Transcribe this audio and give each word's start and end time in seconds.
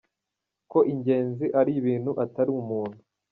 Ko 0.71 0.79
ingenzi 0.93 1.45
ari 1.59 1.71
ibintu 1.79 2.11
atari 2.23 2.49
umuntu 2.61 2.99